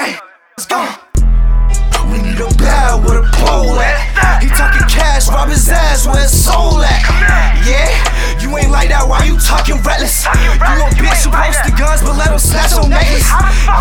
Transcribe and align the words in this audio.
Let's 0.00 0.64
go. 0.64 0.80
We 2.08 2.24
need 2.24 2.40
a 2.40 2.48
bad 2.56 3.04
with 3.04 3.20
a 3.20 3.24
pole 3.36 3.76
at. 3.76 4.40
He 4.40 4.48
talking 4.48 4.88
cash, 4.88 5.28
rob 5.28 5.48
his 5.48 5.68
ass 5.68 6.06
where 6.06 6.22
his 6.22 6.32
soul 6.32 6.80
at. 6.80 7.04
Yeah, 7.68 7.92
you 8.40 8.48
ain't 8.56 8.72
like 8.72 8.88
that, 8.88 9.04
why 9.04 9.28
you 9.28 9.36
talking 9.36 9.76
reckless? 9.84 10.24
You 10.24 10.56
a 10.56 10.88
bitch 10.96 11.28
who 11.28 11.30
posts 11.30 11.60
the 11.68 11.76
guns, 11.76 12.00
but 12.00 12.16
let 12.16 12.32
him 12.32 12.40
snatch 12.40 12.72
on 12.72 12.88
necklace. 12.88 13.28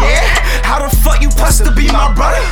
Yeah, 0.04 0.28
how 0.68 0.84
the 0.84 0.92
fuck 1.00 1.24
you 1.24 1.32
supposed 1.32 1.64
to 1.64 1.72
be 1.72 1.88
my 1.88 2.12
brother? 2.12 2.44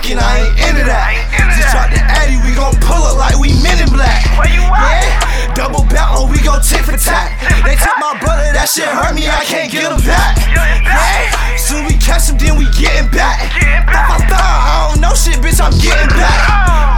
Talking, 0.00 0.16
I 0.16 0.48
ain't 0.48 0.56
into 0.64 0.84
that. 0.88 1.12
Just 1.60 1.76
drop 1.76 1.92
the 1.92 2.00
Addy, 2.00 2.40
we 2.48 2.56
gon' 2.56 2.72
pull 2.80 3.04
up 3.04 3.20
like 3.20 3.36
we 3.36 3.52
men 3.60 3.76
in 3.84 3.92
black. 3.92 4.24
Yeah, 4.48 5.52
double 5.52 5.84
battle, 5.92 6.24
we 6.24 6.40
gon' 6.40 6.64
tick 6.64 6.88
for 6.88 6.96
tack. 6.96 7.36
They 7.68 7.76
took 7.76 7.96
my 8.00 8.16
brother, 8.16 8.48
that 8.56 8.72
shit 8.72 8.88
hurt 8.88 9.12
me, 9.12 9.28
I 9.28 9.44
can't 9.44 9.68
get 9.68 9.84
him 9.92 10.00
back. 10.00 10.40
Yeah, 10.48 11.60
soon 11.60 11.84
we 11.84 12.00
catch 12.00 12.32
him, 12.32 12.40
then 12.40 12.56
we 12.56 12.64
getting 12.72 13.12
back. 13.12 13.52
If 13.60 13.84
I 13.92 14.16
thought 14.24 14.40
I 14.40 14.88
don't 14.88 15.04
know 15.04 15.12
shit, 15.12 15.36
bitch, 15.44 15.60
I'm 15.60 15.76
getting 15.76 16.08
back. 16.16 16.40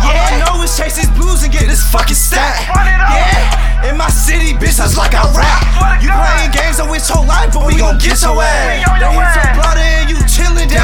Yeah, 0.07 0.23
I 0.23 0.47
know 0.47 0.63
it's 0.63 0.79
chase 0.79 0.95
these 0.95 1.11
blues 1.19 1.43
and 1.43 1.51
get 1.51 1.67
this 1.67 1.83
fucking 1.91 2.15
stack. 2.15 2.71
Yeah, 2.71 3.91
in 3.91 3.99
my 3.99 4.09
city, 4.15 4.55
bitch, 4.55 4.79
that's 4.79 4.95
like 4.95 5.19
I 5.19 5.27
rap. 5.35 5.99
You 5.99 6.15
playing 6.15 6.55
games 6.55 6.79
on 6.79 6.87
with 6.87 7.03
your 7.11 7.27
life, 7.27 7.51
but 7.51 7.67
we 7.67 7.75
gon' 7.75 7.99
get 7.99 8.23
your 8.23 8.39
ass. 8.39 8.87
They 8.87 9.11
hit 9.11 9.35
your 9.35 9.51
brother 9.59 9.83
and 9.83 10.07
you 10.07 10.19
chillin', 10.31 10.71
they 10.71 10.79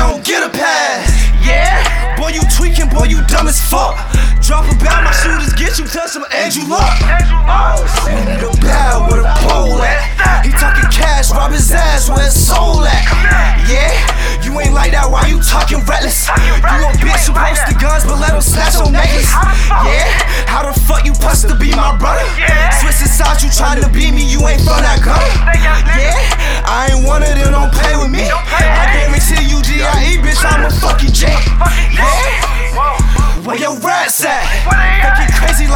you, 5.78 5.86
touch 5.86 6.10
some 6.10 6.26
Andrew 6.34 6.66
Luck. 6.66 6.90
We 8.02 8.18
need 8.26 8.42
a 8.42 8.50
bag 8.58 8.98
with 9.06 9.22
a 9.22 9.30
pole 9.46 9.78
at. 9.82 10.44
He 10.44 10.50
talking 10.50 10.90
cash, 10.90 11.30
rob 11.30 11.52
his 11.52 11.70
ass, 11.70 12.10
where 12.10 12.24
his 12.24 12.34
soul 12.34 12.82
at. 12.82 13.06
Yeah, 13.70 13.94
you 14.42 14.50
ain't 14.58 14.74
like 14.74 14.90
that, 14.92 15.06
why 15.06 15.26
you 15.30 15.38
talking 15.38 15.78
reckless? 15.86 16.26
You 16.26 16.82
a 16.82 16.90
bitch 16.98 17.30
who 17.30 17.34
post 17.36 17.62
the 17.70 17.78
guns, 17.78 18.02
but 18.02 18.18
let 18.18 18.34
him 18.34 18.42
snatch 18.42 18.74
your 18.74 18.90
necklace. 18.90 19.30
Yeah, 19.70 20.10
how 20.50 20.66
the 20.66 20.74
fuck 20.82 21.06
you 21.06 21.14
supposed 21.14 21.46
to 21.46 21.54
be 21.54 21.70
my 21.70 21.94
brother? 21.94 22.26
Switch 22.82 22.98
sides, 22.98 23.46
you 23.46 23.50
trying 23.54 23.78
to 23.78 23.88
beat 23.94 24.10
me, 24.10 24.26
you 24.26 24.42
ain't 24.50 24.62
from 24.66 24.82
that 24.82 24.98
gutter. 24.98 25.30
Yeah, 25.54 26.18
I 26.66 26.90
ain't 26.90 27.06
one 27.06 27.22
of 27.22 27.30
them, 27.38 27.54
don't 27.54 27.70
play 27.70 27.94
with 27.94 28.10
me. 28.10 28.26
I 28.26 28.90
guarantee 28.98 29.46
you, 29.46 29.62
GIE, 29.62 30.18
bitch, 30.26 30.42
I'm 30.42 30.66
a 30.66 30.70
fucking 30.74 31.14
J. 31.14 31.30
Yeah, 31.94 33.46
where 33.46 33.58
your 33.58 33.78
rats 33.78 34.24
at? 34.24 34.87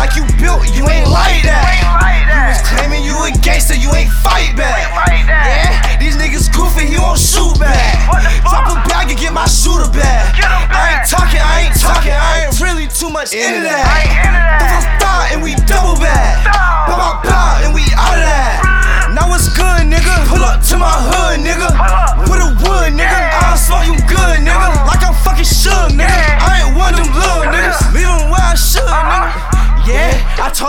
Like 0.02 0.18
you 0.18 0.26
built, 0.42 0.66
you 0.74 0.82
ain't 0.90 1.06
like 1.06 1.46
that. 1.46 1.78
You 2.26 2.34
was 2.50 2.58
claiming 2.66 3.06
you 3.06 3.14
a 3.22 3.30
gangster, 3.38 3.78
you 3.78 3.86
ain't 3.94 4.10
fight 4.10 4.50
back. 4.58 4.90
Yeah, 5.30 5.94
these 6.02 6.18
niggas 6.18 6.50
goofy, 6.50 6.90
he 6.90 6.98
won't 6.98 7.22
shoot 7.22 7.54
back. 7.62 8.10
Drop 8.42 8.66
a 8.66 8.82
bag 8.90 9.14
and 9.14 9.18
get 9.20 9.30
my 9.30 9.46
shooter 9.46 9.86
back. 9.94 10.34
I 10.42 10.98
ain't 10.98 11.06
talking, 11.06 11.38
I 11.38 11.70
ain't 11.70 11.78
talking, 11.78 12.10
I 12.10 12.50
ain't 12.50 12.58
really 12.58 12.90
too 12.90 13.14
much 13.14 13.30
into 13.30 13.62
that. 13.62 14.01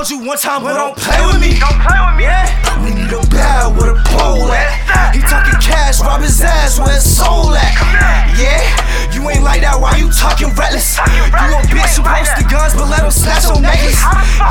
Told 0.03 0.21
you 0.21 0.27
one 0.27 0.37
time, 0.37 0.63
but 0.63 0.73
don't 0.75 0.97
play 0.97 1.19
with 1.23 1.39
me. 1.39 1.55
Don't 1.59 1.79
play 1.79 1.95
with 1.95 2.17
me. 2.19 2.23
Yeah, 2.27 2.83
we 2.83 2.91
need 2.91 3.07
a 3.07 3.23
bag 3.31 3.71
with 3.71 3.87
a 3.87 3.97
pole 4.11 4.51
at. 4.51 5.15
He 5.15 5.21
talking 5.21 5.55
cash, 5.63 6.01
rob 6.01 6.21
his 6.21 6.41
ass, 6.41 6.79
where 6.79 6.91
his 6.91 7.07
soul 7.07 7.55
at. 7.55 7.71
Yeah, 8.35 8.59
you 9.15 9.23
ain't 9.29 9.43
like 9.43 9.61
that, 9.61 9.79
why 9.79 9.95
you 9.95 10.11
talking 10.11 10.51
reckless? 10.59 10.99
You 10.99 11.23
a 11.23 11.63
bitch 11.71 11.95
who 11.95 12.03
post 12.03 12.35
the 12.35 12.43
guns, 12.51 12.75
but 12.75 12.91
let 12.91 13.03
him 13.05 13.15
snatch 13.15 13.47
your 13.47 13.61
necklace. 13.61 14.01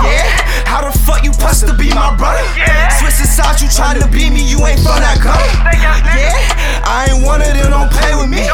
Yeah, 0.08 0.24
how 0.64 0.88
the 0.88 0.92
fuck 1.04 1.20
you 1.20 1.36
supposed 1.36 1.68
to 1.68 1.76
be 1.76 1.92
my 1.92 2.16
brother? 2.16 2.40
Switch 2.96 3.20
sides, 3.28 3.60
you 3.60 3.68
trying 3.68 4.00
to 4.00 4.08
be 4.08 4.32
me, 4.32 4.48
you 4.48 4.56
ain't 4.64 4.80
from 4.80 5.04
that 5.04 5.20
gutter. 5.20 5.52
Yeah, 6.16 6.32
I 6.88 7.12
ain't 7.12 7.20
one 7.26 7.44
of 7.44 7.52
them, 7.52 7.68
don't 7.68 7.92
play 7.92 8.16
with 8.16 8.30
me. 8.32 8.48